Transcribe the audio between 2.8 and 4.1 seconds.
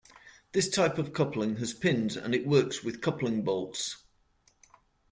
with coupling bolts.